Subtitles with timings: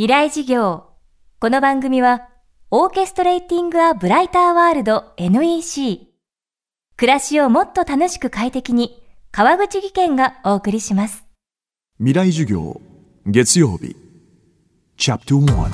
[0.00, 0.86] 未来事業。
[1.40, 2.26] この番組は、
[2.70, 6.08] オーケストレーティング・ア・ブライター・ワールド NEC。
[6.96, 11.26] 暮らしをもっと楽しく快適に、川口義賢がお送りします。
[11.98, 12.80] 未来授業
[13.26, 13.94] 月曜日
[14.96, 15.70] チャプト1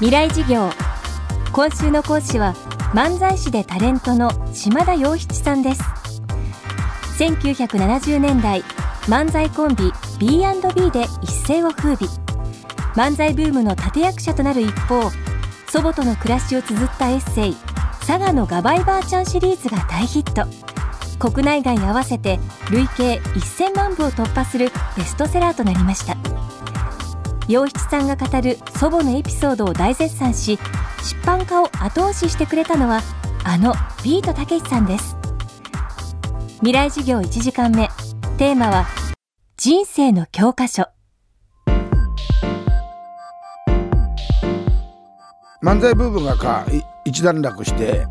[0.00, 0.68] 未来事業。
[1.52, 2.56] 今週の講師は、
[2.92, 5.82] 漫才師でタレントの島田洋七さんです。
[7.20, 8.62] 1970年代、
[9.02, 12.21] 漫才コンビ B&B で一世を風靡。
[12.94, 15.10] 漫才ブームの立役者となる一方
[15.68, 17.56] 祖母との暮らしを綴ったエッセイ
[18.06, 20.46] 「佐賀のガバイばあちゃん」シリーズが大ヒット。
[21.18, 26.16] 国内外合わせて累計1000万部を突破するベストセラーとなりました。
[27.48, 30.58] 洋七さんが語る祖母のエピソードを大絶賛し
[31.02, 33.02] 出版化を後押ししてくれたのは
[33.44, 33.74] あの
[34.04, 35.16] ビートたけしさんです。
[36.56, 37.88] 未来授業1時間目。
[38.36, 38.86] テーマは
[39.56, 40.86] 人生の教科書。
[45.62, 46.66] 漫才ブームがか
[47.04, 48.06] 一段落して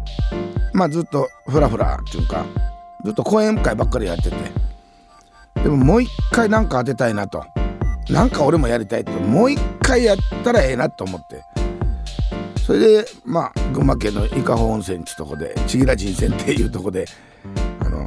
[0.74, 2.46] まあずっとフラフラっていうか
[3.04, 4.36] ずっと講演会ばっかりやってて。
[5.56, 7.46] でももう一回なんか当てたいなと。
[8.10, 9.12] なんか俺もやりたいと。
[9.12, 11.44] もう一回やったらええなと思って。
[12.66, 17.06] それでまあ群馬県の伊香保温泉ってとこで千吉良人泉っていうとこで
[17.80, 18.06] あの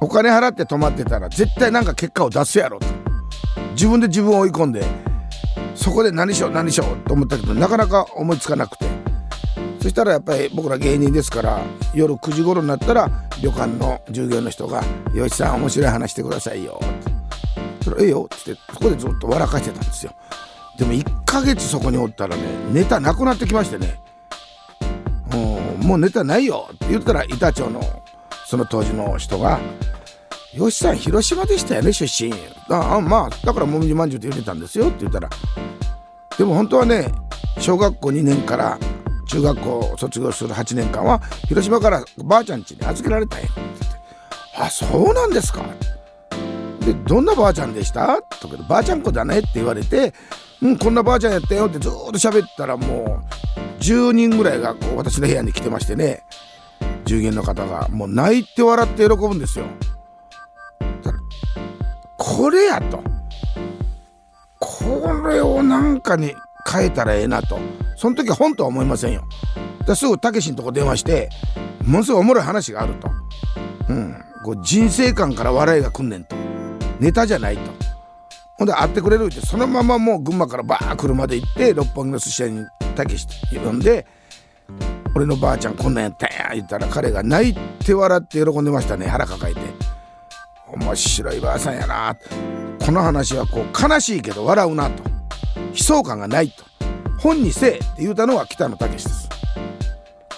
[0.00, 2.86] お金払って泊まってたら絶対なんか結果を出すやろと。
[3.72, 4.82] 自分で自分を追い込んで
[5.76, 8.86] そこで何しよう何しようと思ったけどなかなか思いつかなくて。
[9.86, 11.60] そしたらやっぱり僕ら芸人ですから
[11.94, 13.08] 夜9時頃になったら
[13.40, 14.82] 旅館の従業員の人が
[15.14, 17.12] 「よしさん面白い話してくださいよ」って
[17.84, 20.12] 「それええよ」ってそこでずっと笑かしてたんですよ。
[20.76, 24.00] でも1ヶ月そこにおったらねネタなくなってきましてね
[25.32, 25.36] 「う
[25.84, 27.80] んもうネタないよ」って言ったら板長の
[28.44, 29.60] その当時の人が
[30.52, 32.34] 「よしさん広島でしたよね出身。
[32.70, 35.30] ああまあだからもみじまんじゅうって言ってたんですよ」って言ったら
[36.38, 37.12] でも本当はね
[37.58, 38.78] 小学校2年から
[39.26, 43.48] 中学校を卒業する8年間は広島からばあちゃん家に預けられたんや
[44.58, 45.64] 「あそうなんですか」
[46.80, 50.14] で「どんなばあちゃんでした?」とかで「ばあちゃん子だね」って言われて
[50.62, 53.22] 「うんこんなばあちゃんやったよ」ってずっと喋ったらも
[53.78, 56.22] う10人ぐらいがこう私の部屋に来てましてね
[57.04, 59.66] 従業員の方がもう泣いて笑って喜ぶんですよ。
[62.18, 63.02] これやと
[64.58, 66.34] これをなんかに
[66.70, 67.58] 変えたらええなと。
[67.96, 69.24] その時本とは思いませんよ。
[69.94, 71.28] すぐたけしのとこ電話して
[71.84, 73.08] ものすごいおもろい話があると、
[73.88, 76.34] うん、こう人生観から笑いが来んねんと。
[76.98, 77.70] ネタじゃないと。
[78.58, 84.06] ほんで会ってくれるってそのままもう群馬からバー車で行って六本木の寿司屋にたけし呼んで
[85.14, 89.06] 「俺のばあちゃんこんなんやったんや」言ったら彼が泣いて笑って喜んでましたね。
[89.08, 89.60] 腹抱えて。
[90.68, 92.16] 面白いばあさんやな。
[92.84, 95.15] この話はこう悲しいけど笑うなと。
[95.76, 96.64] 悲壮感がないと。
[97.18, 99.28] 本にせえって言うたのが北野武です。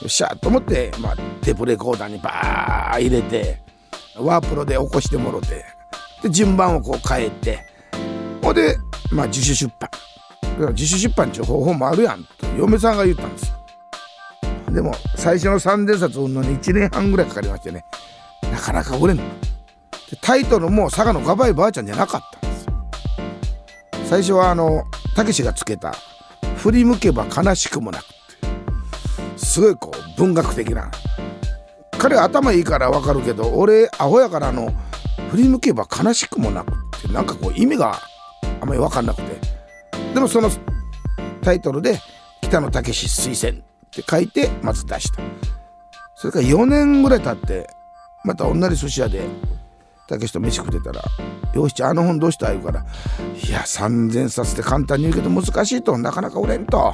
[0.00, 3.60] よっしゃと思って、まあ、テープレコーダーにバー入れて
[4.16, 5.65] ワープロで起こしてもろて
[6.22, 7.65] で順番をこう変えて
[8.43, 8.76] ほんで、
[9.10, 9.91] まあ、自主出版。
[10.72, 13.55] 自主出版っていう方法もあるやんと嫁さんが言ったんですよ。
[14.72, 17.84] でも最初の3000冊売るのに1年半ぐらいかかりましてね
[18.50, 19.22] なかなか売れんの。
[20.20, 22.72] タイトルも佐賀のガバイばあちゃんじゃなかったんですよ。
[24.06, 24.84] 最初はあの
[25.19, 25.97] たけしがつけた
[26.59, 30.93] 「振り向けば悲しくもなく」ってすごいこう文学的な。
[31.99, 34.73] 彼は頭いいからわかるけど俺アホやからの
[35.33, 37.09] 「振り向けば悲しくもなく」って。
[37.09, 37.99] なんかこう意味が
[38.61, 39.41] あんまり分かんなくて。
[40.15, 40.53] でもその
[41.43, 42.00] タイトルで
[42.41, 45.21] 「北野武推薦」って書いてまず出した。
[46.15, 47.69] それから4年ぐらい経って
[48.23, 49.25] また同じ寿司屋で
[50.08, 51.02] たけしと飯食ってたら
[51.54, 52.80] 「よしちゃんあの本どうした?」言うから
[53.46, 56.92] 「いや3,000冊って簡単に言うけど難しいとなかなか売れんと。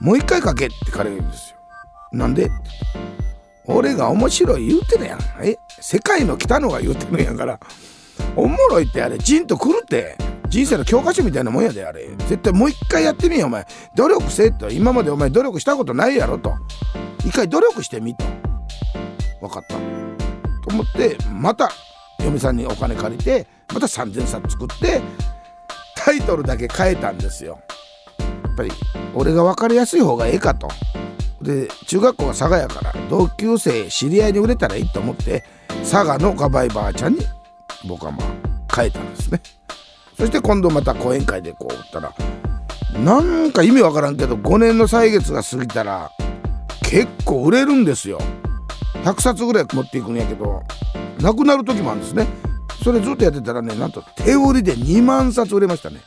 [0.00, 1.56] もう一回書け」って彼が言うんですよ。
[2.12, 2.50] なんで？
[3.66, 5.20] 俺が面白い言うてるやん。
[5.42, 5.56] え？
[5.80, 7.58] 世界の北野が言うてるんやから。
[8.36, 9.18] おもろいってあれ。
[9.18, 10.16] ジンとくるって。
[10.48, 12.08] 人生の教科書みたいなもんやであれ。
[12.28, 13.66] 絶対もう一回やってみよお前。
[13.96, 14.70] 努力せえと。
[14.70, 16.52] 今までお前努力したことないやろと。
[17.20, 18.24] 一回努力してみと。
[19.40, 19.76] 分かった。
[20.66, 21.70] と思ってまた
[22.20, 25.02] 嫁さんにお金借りてまた3,000冊作って
[25.94, 27.60] タイトルだけ変えたんですよ。
[28.18, 28.70] やっぱり
[29.14, 30.68] 俺が分かりやすい方がええかと。
[31.42, 35.44] で中学校が佐賀やから同級生知り合いに売れたらいいと思って
[35.82, 37.20] 佐賀のガバイばあちゃんに
[37.86, 39.42] 僕はまあ変えたんですね。
[40.16, 42.14] そして今度また講演会でこう売ったら
[42.98, 46.10] なんか意味わからんけど5年の歳月が過ぎたら
[46.82, 48.20] 結構売れるんですよ。
[49.04, 50.62] 100冊ぐらい持っていくんやけど
[51.20, 52.26] なくなる時もあるんですね。
[52.82, 56.00] それずっとやってたらねなんと手売りで2万冊売れましたね。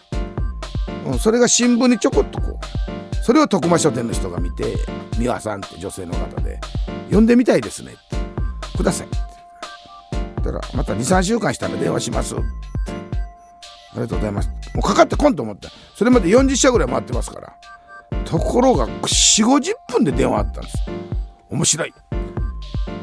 [1.05, 4.75] うん、それが新聞にちょこっとこうそれを徳間書店の人が見て
[5.19, 6.59] 「美輪さん」って女性の方で
[7.07, 8.17] 「読んでみたいですね」って
[8.77, 9.17] 「ください」って
[10.11, 12.43] 言ったら「また23週間したら電話します」って
[13.93, 15.69] 「ありがとうございます」もうかかってこんと思った。
[15.95, 17.53] それまで40社ぐらい回ってますから。
[18.23, 20.77] ところが4 5 0分で電話あったんです。
[21.49, 21.93] 面白い。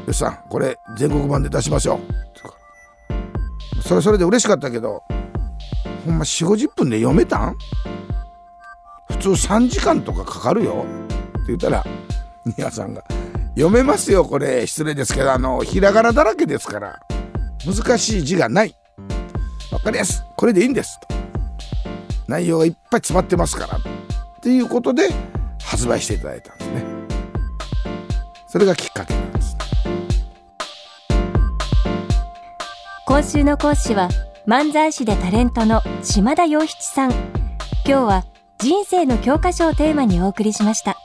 [0.05, 3.81] よしさんこれ全国版で出しましょう。
[3.81, 5.03] それそれで嬉しかったけど
[6.05, 7.57] ほんま4 5 0分で読めたん？
[9.09, 10.85] 普通3時間とかかかるよ。
[11.43, 11.85] って言ったら
[12.57, 13.03] 皆さんが
[13.55, 14.65] 「読めますよこれ。
[14.65, 16.99] 失礼ですけどあのひらがなだらけですから
[17.65, 18.75] 難しい字がない。
[19.69, 21.07] 分かりやすこれでいいんです」と
[22.27, 23.77] 内容がいっぱい詰まってますから。
[23.77, 23.81] っ
[24.41, 25.09] ていうことで
[25.63, 26.83] 発売していただいたんですね。
[28.47, 29.54] それがきっかけなんです。
[33.15, 34.09] 今週の講師は
[34.45, 37.11] 漫才師でタレントの島田洋七さん。
[37.11, 37.21] 今
[37.85, 38.25] 日は
[38.59, 40.97] 人生の教科書をテーマにお送りしました。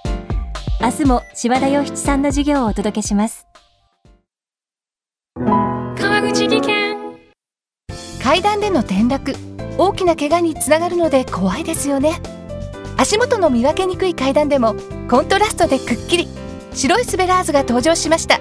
[0.80, 3.46] 明日も島田洋七さんの授業をお届けします。
[5.36, 6.96] 川口技研。
[8.20, 9.36] 階段での転落。
[9.78, 12.20] 大きな怪我につながるので怖いですよね。
[12.96, 14.74] 足元の見分けにくい階段でも
[15.08, 16.26] コントラストでくっきり。
[16.74, 18.40] 白いスベラーズが登場しました